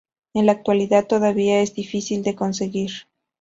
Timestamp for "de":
2.23-2.33